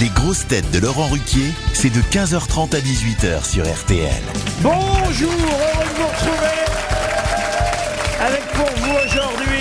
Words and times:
Les 0.00 0.08
grosses 0.08 0.46
têtes 0.46 0.70
de 0.70 0.78
Laurent 0.78 1.08
Ruquier, 1.08 1.52
c'est 1.74 1.90
de 1.90 2.00
15h30 2.00 2.74
à 2.74 2.80
18h 2.80 3.44
sur 3.44 3.70
RTL. 3.70 4.22
Bonjour, 4.62 5.30
heureux 5.30 5.84
de 5.84 5.94
vous 5.94 6.06
retrouver 6.06 6.60
avec 8.18 8.46
pour 8.54 8.70
vous 8.78 8.92
aujourd'hui 8.92 9.60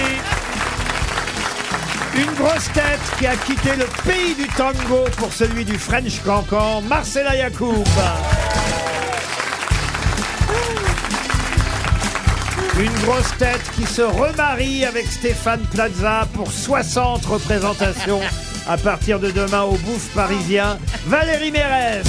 une 2.16 2.34
grosse 2.36 2.72
tête 2.72 3.02
qui 3.18 3.28
a 3.28 3.36
quitté 3.36 3.76
le 3.76 3.86
pays 4.10 4.34
du 4.34 4.48
tango 4.56 5.04
pour 5.18 5.34
celui 5.34 5.66
du 5.66 5.78
French 5.78 6.22
Cancan, 6.24 6.84
Marcela 6.84 7.36
Yacoub. 7.36 7.84
Une 12.80 12.94
grosse 13.06 13.38
tête 13.38 13.62
qui 13.76 13.86
se 13.86 14.02
remarie 14.02 14.86
avec 14.86 15.06
Stéphane 15.06 15.60
Plaza 15.70 16.26
pour 16.34 16.50
60 16.50 17.26
représentations 17.26 18.22
à 18.70 18.78
partir 18.78 19.20
de 19.20 19.32
demain 19.32 19.64
au 19.64 19.76
Bouffe 19.76 20.08
parisien, 20.16 20.78
Valérie 21.06 21.52
Mérès. 21.52 22.06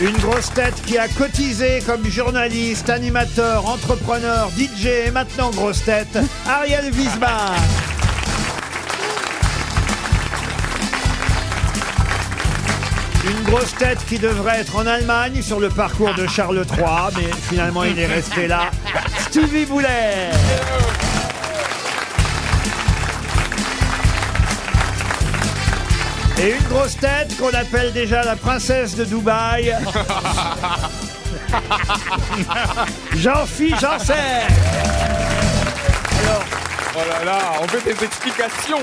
Une 0.00 0.16
grosse 0.16 0.50
tête 0.54 0.80
qui 0.86 0.96
a 0.96 1.08
cotisé 1.08 1.82
comme 1.84 2.06
journaliste, 2.06 2.88
animateur, 2.88 3.68
entrepreneur, 3.68 4.48
DJ 4.56 4.86
et 5.08 5.10
maintenant 5.10 5.50
grosse 5.50 5.84
tête, 5.84 6.18
Ariel 6.46 6.90
Wiesbach. 6.90 7.93
Une 13.26 13.42
grosse 13.44 13.74
tête 13.76 14.04
qui 14.06 14.18
devrait 14.18 14.60
être 14.60 14.76
en 14.76 14.86
Allemagne 14.86 15.40
sur 15.40 15.58
le 15.58 15.70
parcours 15.70 16.12
de 16.14 16.26
Charles 16.26 16.62
III, 16.76 16.84
mais 17.16 17.30
finalement 17.48 17.84
il 17.84 17.98
est 17.98 18.06
resté 18.06 18.46
là. 18.46 18.70
Stevie 19.18 19.64
Boulet. 19.64 20.28
Et 26.38 26.50
une 26.50 26.68
grosse 26.68 26.96
tête 26.98 27.34
qu'on 27.38 27.56
appelle 27.56 27.92
déjà 27.92 28.22
la 28.24 28.34
princesse 28.36 28.94
de 28.96 29.04
Dubaï. 29.04 29.74
Jean-Philippe 33.16 33.80
Janssen. 33.80 34.14
Oh 36.96 37.00
là 37.08 37.24
là, 37.24 37.38
on 37.60 37.66
veut 37.66 37.80
des 37.82 38.04
explications. 38.04 38.78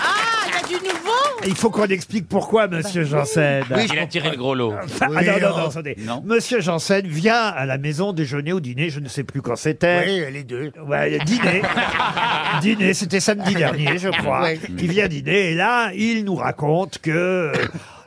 Ah, 0.00 0.46
il 0.46 0.72
y 0.72 0.74
a 0.76 0.78
du 0.78 0.84
nouveau 0.84 1.10
Il 1.44 1.56
faut 1.56 1.70
qu'on 1.70 1.86
explique 1.86 2.28
pourquoi, 2.28 2.68
monsieur 2.68 3.02
Janssen. 3.02 3.64
Il 3.92 3.98
a 3.98 4.06
tiré 4.06 4.30
le 4.30 4.36
gros 4.36 4.54
lot. 4.54 4.72
Ah, 5.00 5.08
non, 5.08 5.40
non, 5.40 5.56
non, 5.58 5.68
attendez. 5.68 5.96
Non. 5.98 6.22
Monsieur 6.24 6.60
Janssen 6.60 7.04
vient 7.08 7.48
à 7.48 7.66
la 7.66 7.76
maison 7.76 8.12
déjeuner 8.12 8.52
ou 8.52 8.60
dîner, 8.60 8.90
je 8.90 9.00
ne 9.00 9.08
sais 9.08 9.24
plus 9.24 9.42
quand 9.42 9.56
c'était. 9.56 10.04
Oui, 10.06 10.32
les 10.32 10.44
deux. 10.44 10.70
Ouais, 10.86 11.18
dîner. 11.24 11.62
dîner, 12.60 12.94
c'était 12.94 13.18
samedi 13.18 13.54
dernier, 13.54 13.98
je 13.98 14.10
crois. 14.10 14.42
Ouais. 14.42 14.60
Il 14.68 14.88
vient 14.88 15.08
dîner 15.08 15.50
et 15.50 15.54
là, 15.54 15.90
il 15.92 16.24
nous 16.24 16.36
raconte 16.36 16.98
que 16.98 17.10
euh, 17.10 17.52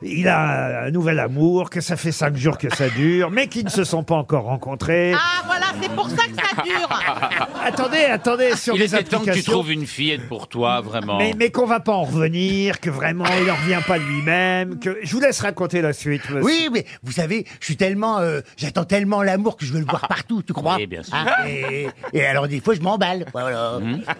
il 0.05 0.27
a 0.27 0.83
un 0.85 0.91
nouvel 0.91 1.19
amour, 1.19 1.69
que 1.69 1.81
ça 1.81 1.95
fait 1.97 2.11
cinq 2.11 2.35
jours 2.37 2.57
que 2.57 2.73
ça 2.75 2.89
dure, 2.89 3.31
mais 3.31 3.47
qu'ils 3.47 3.65
ne 3.65 3.69
se 3.69 3.83
sont 3.83 4.03
pas 4.03 4.15
encore 4.15 4.43
rencontrés. 4.45 5.13
Ah, 5.13 5.43
voilà, 5.45 5.65
c'est 5.81 5.91
pour 5.91 6.09
ça 6.09 6.15
que 6.27 6.35
ça 6.35 6.61
dure 6.63 6.89
Attendez, 7.65 8.03
attendez, 8.05 8.55
sur 8.55 8.75
Il 8.75 8.79
les 8.81 8.93
était 8.95 9.03
temps 9.03 9.19
que 9.19 9.23
tu 9.25 9.29
applications. 9.29 9.51
trouves 9.53 9.71
une 9.71 9.85
fillette 9.87 10.27
pour 10.27 10.47
toi, 10.47 10.81
vraiment. 10.81 11.17
Mais, 11.17 11.33
mais 11.37 11.49
qu'on 11.51 11.65
va 11.65 11.79
pas 11.79 11.93
en 11.93 12.03
revenir, 12.03 12.79
que 12.79 12.89
vraiment 12.89 13.25
il 13.41 13.49
en 13.49 13.55
revient 13.55 13.79
pas 13.87 13.97
de 13.99 14.03
lui-même, 14.03 14.79
que 14.79 14.97
je 15.01 15.11
vous 15.15 15.21
laisse 15.21 15.39
raconter 15.39 15.81
la 15.81 15.93
suite. 15.93 16.23
monsieur. 16.29 16.43
Oui, 16.43 16.69
mais 16.73 16.85
vous 17.03 17.11
savez, 17.13 17.45
je 17.59 17.65
suis 17.65 17.77
tellement, 17.77 18.19
euh, 18.19 18.41
j'attends 18.57 18.85
tellement 18.85 19.23
l'amour 19.23 19.55
que 19.57 19.65
je 19.65 19.73
veux 19.73 19.79
le 19.79 19.85
voir 19.85 20.07
partout, 20.07 20.43
tu 20.43 20.51
comprends 20.53 20.75
Oui, 20.77 20.87
bien 20.87 21.03
sûr. 21.03 21.13
Ah, 21.15 21.47
et, 21.47 21.87
et 22.13 22.25
alors 22.25 22.47
des 22.47 22.59
fois, 22.59 22.75
je 22.75 22.81
m'emballe. 22.81 23.25
Voilà. 23.33 23.79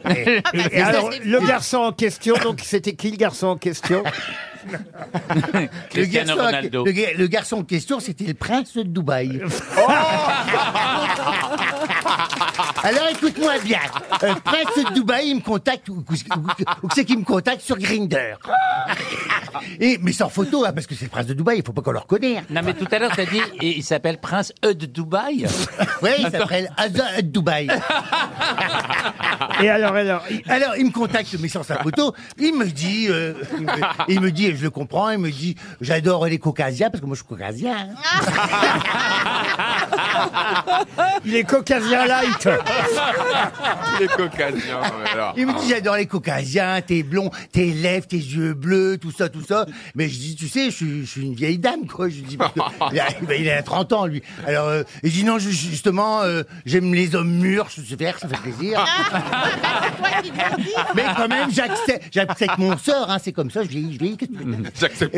Et- 0.09 0.13
Et, 0.13 0.37
et 0.37 0.41
Mais 0.53 0.79
ça, 0.79 0.87
alors, 0.87 1.09
le 1.23 1.39
garçon 1.47 1.77
en 1.77 1.91
question, 1.91 2.35
donc 2.43 2.61
c'était 2.63 2.93
qui 2.93 3.11
le 3.11 3.17
garçon 3.17 3.47
en 3.47 3.57
question? 3.57 4.03
le, 5.53 5.68
Cristiano 5.90 6.28
garçon, 6.35 6.46
Ronaldo. 6.46 6.85
le 6.85 6.91
ga- 6.91 7.13
le 7.18 7.28
garçon 7.28 7.57
en 7.57 7.63
question, 7.63 8.00
c'était 8.00 8.25
le 8.25 8.34
prince 8.34 8.75
de 8.75 8.84
Dubaï. 8.84 9.41
Alors 12.83 13.07
écoute-moi 13.11 13.53
bien. 13.63 13.79
Euh, 14.23 14.33
Le 14.33 14.39
prince 14.41 14.85
de 14.89 14.94
Dubaï, 14.94 15.29
il 15.29 15.35
me 15.38 15.41
contacte, 15.41 15.88
ou, 15.89 15.94
ou- 16.09 16.13
ou- 16.13 16.47
ou 16.83 16.89
c'est 16.94 17.05
qu'il 17.05 17.17
me 17.19 17.23
contacte 17.23 17.61
sur 17.61 17.77
Grinder. 17.77 18.35
Et 19.79 19.97
mais 20.01 20.11
sans 20.11 20.27
photo, 20.29 20.66
hein, 20.66 20.73
parce 20.73 20.85
que 20.88 20.93
c'est 20.95 21.05
le 21.05 21.09
prince 21.11 21.27
de 21.27 21.33
Dubaï, 21.33 21.59
il 21.59 21.66
faut 21.66 21.72
pas 21.73 21.81
qu'on 21.81 21.91
le 21.91 21.99
reconnaisse. 21.99 22.43
Non, 22.49 22.61
mais 22.63 22.73
tout 22.73 22.88
à 22.91 22.99
l'heure, 22.99 23.11
t'as 23.16 23.25
dit, 23.25 23.41
et 23.61 23.77
il 23.77 23.83
s'appelle 23.83 24.19
Prince 24.19 24.51
E 24.66 24.73
de 24.73 24.85
Dubaï. 24.85 25.45
Oui, 26.01 26.09
il 26.19 26.29
s'appelle 26.29 26.69
Azza 26.75 27.22
de 27.22 27.27
Dubaï. 27.27 27.69
Et 29.61 29.69
alors, 29.69 29.95
alors, 29.95 30.22
il- 30.29 30.41
Alors, 30.51 30.75
il 30.77 30.85
me 30.88 30.91
contacte, 30.91 31.33
mais 31.39 31.47
sans 31.47 31.63
sa 31.63 31.77
photo. 31.77 32.13
Il 32.38 32.57
me 32.57 32.66
dit, 32.66 33.07
euh, 33.09 33.33
il, 33.57 33.61
me, 33.66 33.72
il 34.09 34.19
me 34.19 34.31
dit, 34.31 34.47
et 34.47 34.55
je 34.57 34.63
le 34.63 34.69
comprends, 34.69 35.09
il 35.11 35.19
me 35.19 35.31
dit, 35.31 35.55
j'adore 35.79 36.25
les 36.25 36.39
caucasiens, 36.39 36.89
parce 36.89 36.99
que 36.99 37.05
moi 37.05 37.16
je 37.16 37.22
suis 37.22 37.27
caucasien. 37.29 37.73
hein. 37.73 38.23
il 41.25 41.35
est 41.35 41.44
caucasien 41.44 42.06
light. 42.06 42.50
Les 44.00 44.07
caucasiens. 44.07 44.81
alors. 45.13 45.34
Il 45.38 45.47
me 45.47 45.53
dit, 45.59 45.69
j'adore 45.69 45.96
les 45.96 46.06
caucasiens, 46.07 46.81
t'es 46.81 47.03
blond, 47.03 47.29
tes 47.51 47.68
lèvres, 47.74 48.07
tes 48.07 48.18
yeux 48.18 48.53
bleus, 48.53 48.97
tout 49.02 49.12
ça, 49.12 49.29
tout 49.29 49.44
ça. 49.44 49.66
Mais 49.96 50.09
je 50.09 50.18
dis, 50.18 50.35
tu 50.35 50.47
sais, 50.47 50.66
je 50.66 50.75
suis, 50.75 51.02
je 51.06 51.09
suis 51.12 51.22
une 51.22 51.35
vieille 51.35 51.57
dame, 51.59 51.85
quoi. 51.88 52.09
Je 52.09 52.22
dis, 52.22 52.38
parce 52.38 52.53
que 52.53 52.59
il, 52.94 53.00
a, 53.00 53.35
il 53.35 53.50
a 53.50 53.62
30 53.63 53.94
ans, 53.94 54.06
lui. 54.06 54.22
Alors, 54.47 54.68
euh, 54.68 54.84
il 55.03 55.12
dit, 55.12 55.23
non, 55.23 55.40
je- 55.40 55.50
justement, 55.50 56.22
euh, 56.22 56.44
j'aime 56.66 56.94
les 56.94 57.16
hommes 57.16 57.31
mûrs, 57.34 57.68
je 57.75 57.81
sais 57.81 57.97
faire, 57.97 58.19
ça 58.19 58.28
fait 58.28 58.38
plaisir. 58.38 58.85
Dis 60.23 60.31
Mais 60.96 61.03
quand 61.16 61.28
même, 61.28 61.52
j'accepte, 61.52 62.03
j'accepte 62.12 62.57
mon 62.57 62.78
sort, 62.78 63.09
hein, 63.09 63.18
c'est 63.23 63.31
comme 63.31 63.52
ça, 63.52 63.63
je 63.63 63.69
vieillis, 63.69 63.94
je 63.94 64.00
vieillis, 64.00 64.18
qu'est-ce 64.18 64.31
que 64.31 64.38
tu 64.38 64.44
veux 64.50 64.63
J'accepte. 64.79 65.16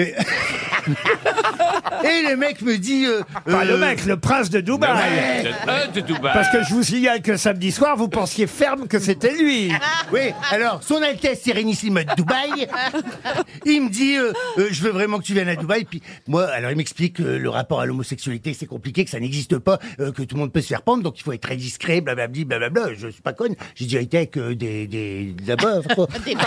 Et, 2.03 2.27
le 2.29 2.35
mec 2.35 2.61
me 2.61 2.77
dit. 2.77 3.05
euh, 3.05 3.21
Pas 3.45 3.63
le 3.65 3.73
euh, 3.73 3.77
mec, 3.77 4.05
le 4.05 4.17
prince 4.17 4.49
de 4.49 4.61
Dubaï. 4.61 5.43
Le 5.45 5.91
de 5.93 6.01
Dubaï. 6.01 6.33
Parce 6.33 6.49
que 6.49 6.63
je 6.63 6.73
vous 6.73 6.83
signale 6.83 7.21
que 7.21 7.37
samedi 7.37 7.71
soir, 7.71 7.95
vous 7.97 8.07
pensiez 8.09 8.47
ferme 8.47 8.87
que 8.87 8.99
c'était 8.99 9.33
lui. 9.35 9.71
Oui, 10.13 10.31
alors, 10.51 10.81
son 10.83 11.01
Altesse 11.01 11.41
Sérénissime 11.41 11.95
de 12.03 12.15
Dubaï, 12.15 12.67
il 13.65 13.81
me 13.85 13.89
dit 13.89 14.15
euh, 14.17 14.31
euh, 14.59 14.67
Je 14.69 14.81
veux 14.83 14.91
vraiment 14.91 15.17
que 15.17 15.23
tu 15.23 15.33
viennes 15.33 15.47
à 15.49 15.55
Dubaï. 15.55 15.83
Puis 15.85 16.01
moi, 16.27 16.45
alors, 16.45 16.69
il 16.71 16.77
m'explique 16.77 17.15
que 17.17 17.23
le 17.23 17.49
rapport 17.49 17.81
à 17.81 17.85
l'homosexualité, 17.87 18.53
c'est 18.53 18.67
compliqué, 18.67 19.03
que 19.03 19.09
ça 19.09 19.19
n'existe 19.19 19.57
pas, 19.57 19.79
euh, 19.99 20.11
que 20.11 20.21
tout 20.21 20.35
le 20.35 20.41
monde 20.41 20.53
peut 20.53 20.61
se 20.61 20.67
faire 20.67 20.83
pendre, 20.83 21.01
donc 21.03 21.19
il 21.19 21.23
faut 21.23 21.31
être 21.33 21.41
très 21.41 21.55
discret, 21.55 22.01
blablabli, 22.01 22.45
blablabla. 22.45 22.93
Je 22.95 23.07
suis 23.07 23.21
pas 23.21 23.33
conne, 23.33 23.55
j'ai 23.73 23.85
déjà 23.85 23.99
été 24.01 24.17
avec 24.17 24.37
euh, 24.37 24.53
des. 24.55 24.85
des. 24.87 25.33
de 25.41 25.47
la 25.47 25.55
beuve, 25.55 25.87
quoi. 25.95 26.07
Des 26.25 26.35
princes 26.35 26.45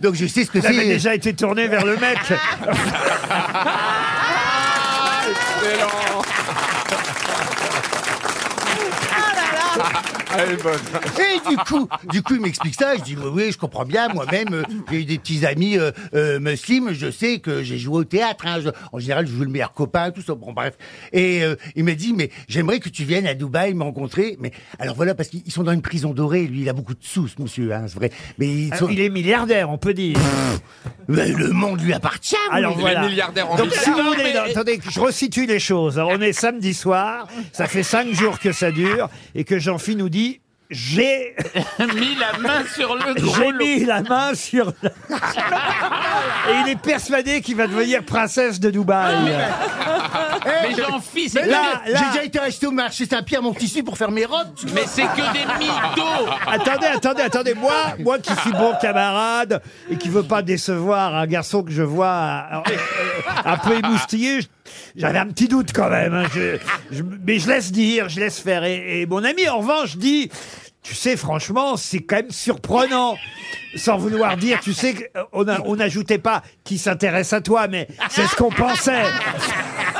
Donc 0.00 0.14
je 0.14 0.26
sais 0.26 0.44
ce 0.44 0.50
que 0.50 0.58
Vous 0.58 0.66
avez 0.66 0.76
c'est. 0.76 0.86
déjà 0.86 1.14
été 1.14 1.34
tourné 1.34 1.68
vers 1.68 1.84
le 1.84 1.96
mec. 1.96 2.18
Excellent. 5.28 7.37
Elle 10.36 10.52
est 10.52 10.62
bonne. 10.62 10.78
Et 11.18 11.48
du 11.50 11.56
coup, 11.56 11.88
du 12.10 12.22
coup, 12.22 12.34
il 12.34 12.40
m'explique 12.40 12.74
ça. 12.74 12.96
Je 12.96 13.02
dis 13.02 13.16
oui, 13.16 13.30
oui, 13.32 13.52
je 13.52 13.58
comprends 13.58 13.84
bien. 13.84 14.08
Moi-même, 14.08 14.52
euh, 14.52 14.62
j'ai 14.90 15.00
eu 15.00 15.04
des 15.04 15.18
petits 15.18 15.44
amis 15.46 15.78
euh, 15.78 15.90
euh, 16.14 16.38
musulmans. 16.38 16.90
Je 16.92 17.10
sais 17.10 17.38
que 17.38 17.62
j'ai 17.62 17.78
joué 17.78 17.98
au 17.98 18.04
théâtre. 18.04 18.44
hein. 18.46 18.60
Je- 18.62 18.68
en 18.92 18.98
général, 18.98 19.26
je 19.26 19.32
joue 19.32 19.42
le 19.44 19.50
meilleur 19.50 19.72
copain, 19.72 20.10
tout 20.10 20.22
ça. 20.22 20.34
Bon, 20.34 20.52
bref. 20.52 20.74
Et 21.12 21.42
euh, 21.42 21.56
il 21.76 21.84
m'a 21.84 21.94
dit, 21.94 22.12
mais 22.12 22.30
j'aimerais 22.48 22.78
que 22.80 22.88
tu 22.88 23.04
viennes 23.04 23.26
à 23.26 23.34
Dubaï 23.34 23.74
me 23.74 23.82
rencontrer. 23.84 24.36
Mais 24.40 24.52
alors 24.78 24.94
voilà, 24.96 25.14
parce 25.14 25.28
qu'ils 25.30 25.50
sont 25.50 25.62
dans 25.64 25.72
une 25.72 25.82
prison 25.82 26.12
dorée. 26.12 26.42
Lui, 26.46 26.60
il 26.62 26.68
a 26.68 26.72
beaucoup 26.74 26.94
de 26.94 27.02
sous, 27.02 27.26
ce 27.28 27.40
monsieur, 27.40 27.72
hein, 27.72 27.84
c'est 27.88 27.96
vrai. 27.96 28.10
Mais 28.38 28.46
ils 28.48 28.74
sont- 28.74 28.88
Il 28.88 29.00
est 29.00 29.08
milliardaire, 29.10 29.70
on 29.70 29.78
peut 29.78 29.94
dire. 29.94 30.18
Mais 31.08 31.28
le 31.32 31.48
monde 31.50 31.80
lui 31.80 31.92
appartient. 31.94 32.36
Alors 32.50 32.74
oui. 32.76 32.82
voilà. 32.82 33.08
milliardaire 33.08 33.50
en 33.50 33.56
Donc 33.56 33.72
si 33.72 33.88
milliards. 33.90 34.04
vous 34.06 34.12
voulez, 34.12 34.34
non, 34.34 34.40
attendez, 34.50 34.78
que 34.78 34.90
je 34.90 35.00
resitue 35.00 35.46
les 35.46 35.58
choses. 35.58 35.98
Alors, 35.98 36.10
on 36.12 36.20
est 36.20 36.32
samedi 36.34 36.74
soir, 36.74 37.26
ça 37.52 37.66
fait 37.66 37.82
cinq 37.82 38.12
jours 38.12 38.38
que 38.38 38.52
ça 38.52 38.70
dure, 38.70 39.08
et 39.34 39.44
que 39.44 39.58
Jean-Phi 39.68 39.96
nous 39.96 40.08
dit 40.08 40.40
j'ai 40.70 41.34
mis 41.94 42.14
la 42.14 42.38
main 42.38 42.62
sur 42.74 42.94
le 42.94 43.12
gros 43.20 43.34
j'ai 43.38 43.50
lot. 43.52 43.58
mis 43.58 43.84
la 43.84 44.00
main 44.02 44.34
sur 44.34 44.72
le- 44.82 44.88
et 46.50 46.54
il 46.64 46.68
est 46.70 46.80
persuadé 46.80 47.42
qu'il 47.42 47.56
va 47.56 47.66
devenir 47.66 48.02
princesse 48.02 48.58
de 48.60 48.70
Dubaï. 48.70 49.14
Mais 50.76 50.82
j'en 50.82 51.00
c'est 51.00 51.34
Mais 51.34 51.42
que, 51.46 51.50
là- 51.50 51.82
J'ai 51.86 51.92
déjà 51.92 52.24
été 52.24 52.38
acheter 52.38 52.66
au 52.66 52.70
marché 52.70 53.06
Saint-Pierre 53.06 53.42
mon 53.42 53.52
tissu 53.54 53.82
pour 53.82 53.96
faire 53.96 54.10
mes 54.10 54.24
robes. 54.24 54.54
tu 54.56 54.66
mais 54.74 54.84
c'est 54.86 55.02
que 55.02 55.32
des 55.32 55.44
mythos. 55.58 56.28
Attendez, 56.46 56.86
attendez, 56.86 57.22
attendez. 57.22 57.54
Moi, 57.54 57.72
moi 58.00 58.18
qui 58.18 58.34
suis 58.36 58.52
bon 58.52 58.72
camarade 58.80 59.62
et 59.90 59.96
qui 59.96 60.08
veut 60.08 60.22
pas 60.22 60.42
décevoir 60.42 61.14
un 61.14 61.26
garçon 61.26 61.62
que 61.62 61.70
je 61.72 61.82
vois 61.82 62.44
euh, 62.52 62.56
euh, 62.70 62.76
un 63.44 63.56
peu 63.58 63.74
émoustillé, 63.76 64.40
je- 64.42 64.46
j'avais 64.96 65.18
un 65.18 65.26
petit 65.26 65.48
doute 65.48 65.72
quand 65.74 65.88
même. 65.90 66.14
hein. 66.14 66.24
Je- 66.34 66.58
je- 66.90 67.02
mais 67.26 67.38
je 67.38 67.48
laisse 67.48 67.72
dire, 67.72 68.08
je 68.08 68.20
laisse 68.20 68.38
faire. 68.40 68.64
Et, 68.64 69.02
et 69.02 69.06
mon 69.06 69.24
ami, 69.24 69.48
en 69.48 69.58
revanche, 69.58 69.96
dit, 69.96 70.30
tu 70.82 70.94
sais, 70.94 71.16
franchement, 71.16 71.76
c'est 71.76 72.00
quand 72.00 72.16
même 72.16 72.30
surprenant. 72.30 73.16
Sans 73.76 73.98
vouloir 73.98 74.38
dire, 74.38 74.60
tu 74.60 74.72
sais, 74.72 75.10
qu'on 75.32 75.46
a- 75.46 75.60
on 75.66 75.76
n'ajoutait 75.76 76.16
pas 76.18 76.42
qui 76.64 76.78
s'intéresse 76.78 77.34
à 77.34 77.42
toi, 77.42 77.68
mais 77.68 77.86
c'est 78.08 78.26
ce 78.26 78.34
qu'on 78.34 78.50
pensait. 78.50 79.02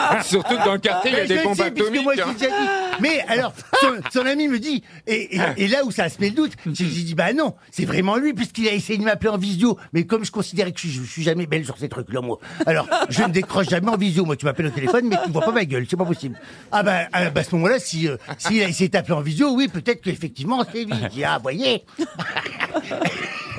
Surtout 0.25 0.57
que 0.57 0.65
dans 0.65 0.73
le 0.75 0.79
quartier, 0.79 1.11
il 1.13 1.19
y 1.19 1.21
a 1.21 1.27
des 1.27 1.43
bombes 1.43 1.61
atomiques. 1.61 2.07
hein. 2.21 2.27
l'ai 2.29 2.35
déjà 2.35 2.47
dit. 2.49 2.69
Mais 3.01 3.21
alors, 3.29 3.53
son, 3.81 3.89
son 4.13 4.27
ami 4.27 4.49
me 4.49 4.59
dit, 4.59 4.83
et, 5.07 5.37
et- 5.37 5.41
et 5.57 5.69
là 5.69 5.85
où 5.85 5.91
ça 5.91 6.09
se 6.09 6.21
met 6.21 6.29
le 6.31 6.35
doute, 6.35 6.53
j'ai 6.67 6.87
j'ai 6.87 7.03
dit, 7.03 7.15
bah 7.15 7.33
non, 7.33 7.55
c'est 7.71 7.85
vraiment 7.85 8.17
lui, 8.17 8.33
puisqu'il 8.35 8.69
a 8.69 8.73
essayé 8.73 8.99
de 8.99 9.05
m'appeler 9.05 9.31
en 9.31 9.39
visio. 9.39 9.79
Mais 9.93 10.05
comme 10.05 10.25
je 10.25 10.33
considérais 10.33 10.73
que 10.73 10.81
je, 10.81 10.89
je 10.89 11.03
suis 11.05 11.23
jamais 11.23 11.47
belle 11.47 11.65
sur 11.65 11.79
ces 11.79 11.89
trucs-là, 11.89 12.21
moi. 12.21 12.39
Alors, 12.67 12.89
je 13.09 13.23
ne 13.23 13.29
décroche 13.29 13.69
jamais 13.69 13.89
en 13.91 13.97
visio. 13.97 14.25
Moi, 14.25 14.37
tu 14.37 14.45
m'appelles 14.47 14.67
au 14.67 14.71
téléphone, 14.71 15.07
mais 15.09 15.17
tu 15.23 15.29
ne 15.29 15.33
vois 15.33 15.43
pas 15.45 15.53
ma 15.53 15.65
gueule. 15.65 15.87
C'est 15.89 15.97
pas 15.97 16.05
possible. 16.05 16.39
Ah 16.73 16.83
bah, 16.83 17.03
ah 17.13 17.31
bah, 17.31 17.41
à 17.41 17.45
ce 17.45 17.55
moment-là, 17.57 17.79
si, 17.79 18.09
euh, 18.09 18.17
s'il 18.39 18.63
a 18.63 18.69
essayé 18.69 18.89
de 18.89 18.93
t'appeler 18.93 19.15
en 19.15 19.21
visio, 19.21 19.51
oui, 19.55 19.69
peut-être 19.69 20.01
qu'effectivement, 20.03 20.65
c'est 20.73 20.85
lui. 20.85 20.93
Je 21.03 21.09
dis, 21.09 21.25
ah, 21.25 21.39
voyez. 21.43 21.85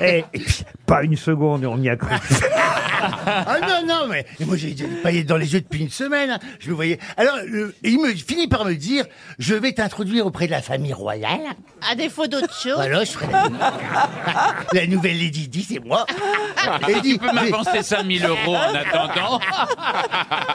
Et, 0.02 0.24
et 0.32 0.38
puis, 0.38 0.64
pas 0.86 1.02
une 1.02 1.16
seconde, 1.16 1.64
on 1.64 1.80
y 1.80 1.88
a 1.88 1.96
cru. 1.96 2.08
Ah 3.02 3.58
non, 3.62 3.86
non, 3.86 4.06
mais 4.08 4.26
et 4.38 4.44
moi 4.44 4.56
j'ai 4.56 4.70
des 4.72 4.84
paillettes 5.02 5.26
dans 5.26 5.36
les 5.36 5.52
yeux 5.54 5.60
depuis 5.60 5.80
une 5.80 5.90
semaine. 5.90 6.30
hein. 6.30 6.38
Je 6.58 6.68
le 6.68 6.74
voyais. 6.74 6.98
Alors, 7.16 7.36
le- 7.46 7.74
il 7.82 8.00
me 8.00 8.12
finit 8.14 8.48
par 8.48 8.64
me 8.64 8.74
dire, 8.74 9.04
je 9.38 9.54
vais 9.54 9.72
t'introduire 9.72 10.26
auprès 10.26 10.46
de 10.46 10.50
la 10.52 10.62
famille 10.62 10.92
royale. 10.92 11.40
À 11.90 11.94
défaut 11.94 12.26
d'autre 12.26 12.52
chose. 12.62 12.74
Voilà, 12.74 13.04
je 13.04 13.10
serai 13.10 13.26
la, 13.32 13.48
la 14.72 14.86
nouvelle 14.86 15.18
Lady 15.18 15.48
Di, 15.48 15.62
c'est 15.62 15.84
moi. 15.84 16.04
Et 16.88 16.92
il 16.92 17.00
dit, 17.02 17.12
Tu 17.14 17.18
peux 17.18 17.32
m'avancer 17.32 17.82
5000 17.82 18.24
euros 18.26 18.54
en 18.56 18.74
attendant 18.74 19.40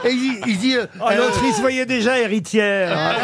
et 0.04 0.10
il 0.10 0.18
dit, 0.18 0.38
il 0.46 0.58
dit, 0.58 0.76
euh, 0.76 0.86
Oh, 1.00 1.08
l'autre, 1.16 1.40
il 1.44 1.52
se 1.52 1.60
voyait 1.60 1.86
déjà 1.86 2.18
héritière. 2.18 3.16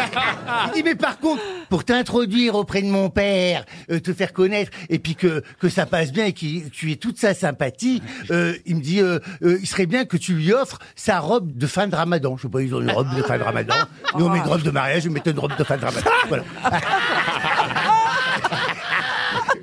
il 0.67 0.71
dit, 0.73 0.83
mais 0.83 0.95
par 0.95 1.19
contre, 1.19 1.41
pour 1.69 1.83
t'introduire 1.85 2.55
auprès 2.55 2.81
de 2.81 2.87
mon 2.87 3.09
père, 3.09 3.65
euh, 3.89 3.99
te 3.99 4.13
faire 4.13 4.33
connaître, 4.33 4.71
et 4.89 4.99
puis 4.99 5.15
que, 5.15 5.43
que 5.59 5.69
ça 5.69 5.85
passe 5.85 6.11
bien 6.11 6.25
et 6.25 6.33
que 6.33 6.67
tu 6.69 6.91
aies 6.91 6.95
toute 6.97 7.17
sa 7.17 7.33
sympathie, 7.33 8.01
euh, 8.31 8.53
il 8.65 8.75
me 8.77 8.81
dit, 8.81 8.99
euh, 9.01 9.12
euh, 9.43 9.57
il 9.61 9.67
serait 9.67 9.85
bien 9.85 10.05
que 10.05 10.17
tu 10.17 10.33
lui 10.33 10.53
offres 10.53 10.79
sa 10.95 11.19
robe 11.19 11.55
de 11.57 11.67
fin 11.67 11.87
de 11.87 11.95
ramadan. 11.95 12.37
Je 12.37 12.43
sais 12.43 12.49
pas, 12.49 12.61
ils 12.61 12.73
ont 12.73 12.81
une 12.81 12.91
robe 12.91 13.15
de 13.15 13.21
fin 13.23 13.37
de 13.37 13.43
ramadan. 13.43 13.75
Nous, 14.17 14.25
on 14.25 14.29
met 14.29 14.39
une 14.39 14.45
robe 14.45 14.61
de 14.61 14.71
mariage, 14.71 15.03
je 15.03 15.09
mettais 15.09 15.31
une 15.31 15.39
robe 15.39 15.55
de 15.57 15.63
fin 15.63 15.77
de 15.77 15.85
ramadan. 15.85 16.09
Voilà. 16.27 16.43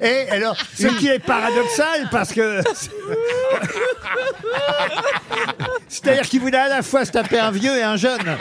Et 0.02 0.31
alors, 0.31 0.56
Ce 0.75 0.87
qui 0.87 1.08
est 1.08 1.19
paradoxal 1.19 2.08
parce 2.11 2.32
que. 2.32 2.62
C'est-à-dire 5.88 6.23
qu'il 6.23 6.41
voulait 6.41 6.56
à 6.56 6.69
la 6.69 6.82
fois 6.82 7.05
se 7.05 7.12
taper 7.12 7.38
un 7.38 7.50
vieux 7.50 7.76
et 7.76 7.82
un 7.82 7.96
jeune. 7.96 8.38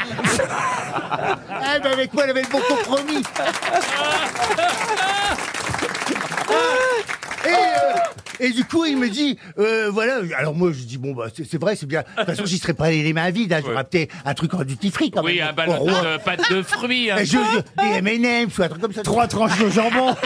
Ah, 1.49 1.79
ben 1.83 1.91
avec 1.91 2.13
moi, 2.13 2.23
elle 2.23 2.29
avait 2.29 2.43
le 2.43 2.47
bon 2.47 2.61
compromis. 2.67 3.23
Et, 7.45 7.49
euh, 7.49 7.93
et 8.39 8.51
du 8.51 8.63
coup, 8.65 8.85
il 8.85 8.97
me 8.97 9.09
dit, 9.09 9.37
euh, 9.57 9.89
voilà. 9.91 10.19
Alors 10.37 10.53
moi, 10.55 10.71
je 10.73 10.83
dis 10.83 10.97
bon 10.97 11.13
bah 11.13 11.27
c'est 11.35 11.43
c'est 11.49 11.59
vrai, 11.59 11.75
c'est 11.75 11.85
bien. 11.85 12.01
De 12.01 12.05
toute 12.17 12.25
façon, 12.25 12.45
j'y 12.45 12.57
serais 12.57 12.73
pas 12.73 12.85
allé 12.85 13.03
les 13.03 13.13
mains 13.13 13.29
vides. 13.31 13.53
Hein, 13.53 13.61
J'aurais 13.65 13.83
peut-être 13.83 14.13
un 14.25 14.33
truc 14.33 14.53
en 14.53 14.63
duty 14.63 14.91
free 14.91 15.11
quand 15.11 15.23
Oui, 15.23 15.37
même. 15.39 15.47
un 15.47 15.51
Au 15.51 15.55
ballon 15.55 15.73
roi. 15.77 15.91
de 15.91 16.17
pâte 16.23 16.51
de 16.51 16.61
fruits. 16.61 17.11
hein. 17.11 17.17
Et 17.19 17.25
je, 17.25 17.37
je- 17.37 17.83
des 18.01 18.07
M&M's 18.09 18.57
ou 18.57 18.63
un 18.63 18.67
truc 18.69 18.81
comme 18.81 18.93
ça. 18.93 19.03
Trois 19.03 19.27
tranches 19.27 19.57
de 19.59 19.69
jambon. 19.69 20.15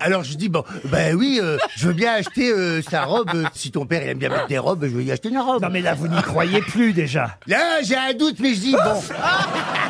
Alors 0.00 0.24
je 0.24 0.34
dis 0.34 0.48
bon, 0.48 0.64
ben 0.86 1.14
oui, 1.14 1.38
euh, 1.42 1.56
je 1.76 1.86
veux 1.88 1.92
bien 1.92 2.14
acheter 2.14 2.50
euh, 2.50 2.82
sa 2.82 3.04
robe. 3.04 3.30
Euh, 3.34 3.44
Si 3.54 3.70
ton 3.70 3.86
père 3.86 4.02
il 4.02 4.08
aime 4.08 4.18
bien 4.18 4.28
mettre 4.28 4.46
des 4.46 4.58
robes, 4.58 4.84
je 4.84 4.96
vais 4.96 5.02
lui 5.04 5.12
acheter 5.12 5.28
une 5.28 5.38
robe. 5.38 5.62
Non 5.62 5.68
mais 5.70 5.80
là, 5.80 5.94
vous 5.94 6.08
n'y 6.08 6.20
croyez 6.22 6.60
plus 6.60 6.92
déjà. 6.92 7.36
Là, 7.46 7.82
j'ai 7.82 7.96
un 7.96 8.12
doute, 8.14 8.36
mais 8.40 8.54
je 8.54 8.60
dis 8.60 8.72
bon. 8.72 8.78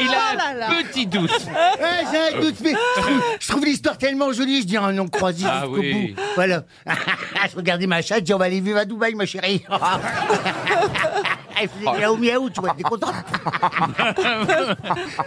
Il 0.00 0.08
a 0.14 0.20
Oh 0.32 0.72
un 0.72 0.82
petit 0.84 1.06
doute. 1.06 1.30
Ouais, 1.30 2.04
j'ai 2.10 2.36
un 2.36 2.40
doute, 2.40 2.56
mais 2.62 2.72
je 2.72 3.00
trouve, 3.00 3.22
je 3.40 3.48
trouve 3.48 3.64
l'histoire 3.64 3.98
tellement 3.98 4.32
jolie, 4.32 4.62
je 4.62 4.66
dis 4.66 4.76
un 4.76 4.92
nom 4.92 5.08
croisé 5.08 5.44
Ah 5.48 5.62
jusqu'au 5.64 5.80
oui. 5.80 6.14
bout. 6.14 6.22
Voilà. 6.34 6.64
je 7.50 7.56
regardais 7.56 7.86
ma 7.86 8.02
chatte, 8.02 8.20
je 8.20 8.24
dis 8.24 8.34
on 8.34 8.38
va 8.38 8.46
aller 8.46 8.60
vivre 8.60 8.78
à 8.78 8.84
Dubaï, 8.84 9.14
ma 9.14 9.26
chérie. 9.26 9.62
Elle 11.60 11.68
faisait 11.68 12.00
miaou 12.00 12.16
miaou, 12.16 12.50
tu 12.50 12.60
vois, 12.60 12.74
t'es 12.76 12.82
content. 12.82 13.12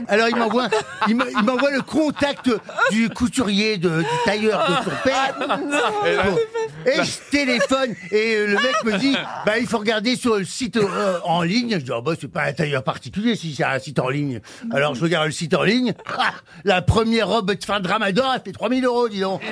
Alors 0.07 0.27
il 0.29 0.35
m'envoie, 0.35 0.67
il 1.07 1.15
me- 1.15 1.29
il 1.31 1.43
m'envoie 1.43 1.71
le 1.71 1.81
contact 1.81 2.49
du 2.91 3.09
couturier, 3.09 3.77
de, 3.77 3.99
du 3.99 4.05
tailleur 4.25 4.67
de 4.69 4.75
son 4.89 4.95
père. 5.03 5.35
Bon. 5.39 6.37
Et 6.85 7.03
je 7.03 7.29
téléphone 7.31 7.93
et 8.11 8.45
le 8.45 8.55
mec 8.55 8.83
me 8.83 8.97
dit, 8.97 9.15
bah 9.45 9.57
il 9.59 9.67
faut 9.67 9.77
regarder 9.77 10.15
sur 10.15 10.37
le 10.37 10.45
site 10.45 10.77
euh, 10.77 11.19
en 11.23 11.41
ligne. 11.43 11.71
Je 11.79 11.85
dis, 11.85 11.91
oh, 11.91 12.01
bah 12.01 12.13
c'est 12.19 12.27
pas 12.31 12.43
un 12.43 12.53
tailleur 12.53 12.83
particulier 12.83 13.35
si 13.35 13.53
c'est 13.55 13.63
un 13.63 13.79
site 13.79 13.99
en 13.99 14.09
ligne. 14.09 14.41
Alors 14.71 14.95
je 14.95 15.01
regarde 15.01 15.25
le 15.27 15.31
site 15.31 15.53
en 15.53 15.63
ligne. 15.63 15.93
Ah, 16.17 16.31
la 16.63 16.81
première 16.81 17.27
robe 17.27 17.51
de 17.53 17.63
fin 17.63 17.79
de 17.79 17.87
ramadan, 17.87 18.25
elle 18.33 18.41
fait 18.43 18.51
3000 18.51 18.83
euros, 18.85 19.07
dis 19.09 19.21
donc. 19.21 19.41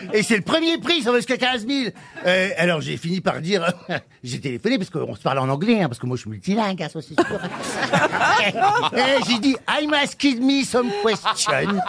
Et 0.12 0.22
c'est 0.22 0.36
le 0.36 0.42
premier 0.42 0.78
prix, 0.78 1.02
ça 1.02 1.10
va 1.10 1.18
jusqu'à 1.18 1.36
15 1.36 1.66
000. 1.66 1.90
Euh, 2.26 2.48
alors 2.56 2.80
j'ai 2.80 2.96
fini 2.96 3.20
par 3.20 3.40
dire, 3.40 3.72
j'ai 4.24 4.40
téléphoné 4.40 4.78
parce 4.78 4.90
qu'on 4.90 5.14
se 5.14 5.22
parle 5.22 5.38
en 5.38 5.48
anglais, 5.48 5.82
hein, 5.82 5.88
parce 5.88 5.98
que 5.98 6.06
moi 6.06 6.16
je 6.16 6.22
suis 6.22 6.30
multilingue, 6.30 6.82
hein, 6.82 6.88
ça 6.88 7.00
c'est 7.00 7.14
j'ai 9.28 9.38
dit, 9.38 9.56
I'm 9.68 9.94
asking 9.94 10.44
me 10.44 10.64
some 10.64 10.90
question. 11.04 11.80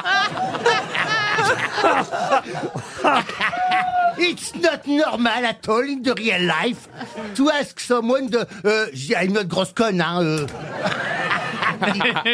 It's 4.17 4.53
not 4.55 4.85
normal 4.85 5.45
at 5.45 5.69
all 5.69 5.83
in 5.83 6.01
the 6.01 6.13
real 6.17 6.41
life 6.41 6.89
to 7.35 7.49
ask 7.49 7.79
someone 7.79 8.29
de... 8.29 8.45
Euh, 8.65 8.87
I'm 9.17 9.31
not 9.31 9.45
grosse 9.45 9.73
conne, 9.73 10.01
hein. 10.01 10.21
Euh. 10.21 10.45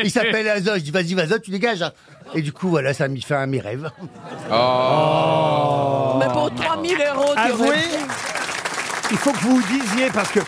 il, 0.04 0.10
s'appelle 0.10 0.48
Azo, 0.48 0.76
je 0.76 0.80
dis 0.80 0.92
vas-y 0.92 1.14
Vazo, 1.14 1.40
tu 1.40 1.52
dégages. 1.52 1.84
Et 2.34 2.42
du 2.42 2.52
coup, 2.52 2.70
voilà, 2.70 2.94
ça 2.94 3.06
a 3.06 3.08
mis 3.08 3.22
fin 3.22 3.42
à 3.42 3.46
mes 3.46 3.60
rêves. 3.60 3.90
Oh 4.52 5.55
1000 6.86 6.98
euros. 7.14 7.34
il 9.12 9.18
faut 9.18 9.32
que 9.32 9.40
vous 9.40 9.62
disiez 9.64 10.10
parce 10.14 10.32
que. 10.32 10.40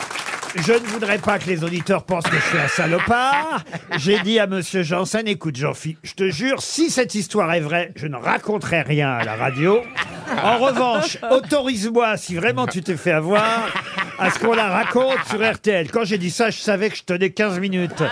Je 0.56 0.74
ne 0.74 0.88
voudrais 0.88 1.20
pas 1.20 1.38
que 1.38 1.46
les 1.46 1.64
auditeurs 1.64 2.04
pensent 2.04 2.24
que 2.24 2.36
je 2.36 2.42
suis 2.42 2.58
un 2.58 2.68
salopard. 2.68 3.64
J'ai 3.98 4.20
dit 4.20 4.40
à 4.40 4.48
Monsieur 4.48 4.82
Janssen, 4.82 5.28
écoute 5.28 5.56
Jean-Philippe, 5.56 6.00
je 6.04 6.14
te 6.14 6.30
jure, 6.30 6.62
si 6.62 6.90
cette 6.90 7.14
histoire 7.14 7.54
est 7.54 7.60
vraie, 7.60 7.92
je 7.96 8.08
ne 8.08 8.16
raconterai 8.16 8.82
rien 8.82 9.12
à 9.12 9.24
la 9.24 9.36
radio. 9.36 9.82
En 10.44 10.58
revanche, 10.58 11.18
autorise-moi, 11.30 12.18
si 12.18 12.36
vraiment 12.36 12.66
tu 12.66 12.82
t'es 12.82 12.98
fait 12.98 13.12
avoir, 13.12 13.68
à 14.18 14.32
ce 14.32 14.40
qu'on 14.40 14.54
la 14.54 14.70
raconte 14.70 15.20
sur 15.30 15.48
RTL. 15.48 15.92
Quand 15.92 16.06
j'ai 16.06 16.18
dit 16.18 16.32
ça, 16.32 16.50
je 16.50 16.60
savais 16.60 16.90
que 16.90 16.96
je 16.98 17.04
tenais 17.04 17.30
15 17.30 17.60
minutes. 17.60 18.04